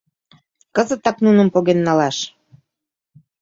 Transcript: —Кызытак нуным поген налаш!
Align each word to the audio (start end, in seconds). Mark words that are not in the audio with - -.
—Кызытак 0.75 1.17
нуным 1.25 1.47
поген 1.53 1.79
налаш! 1.87 2.17